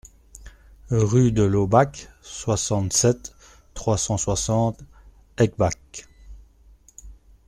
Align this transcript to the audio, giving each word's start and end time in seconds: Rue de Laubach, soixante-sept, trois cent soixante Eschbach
Rue 0.89 1.31
de 1.31 1.43
Laubach, 1.43 2.07
soixante-sept, 2.23 3.35
trois 3.75 3.99
cent 3.99 4.17
soixante 4.17 4.79
Eschbach 5.37 5.75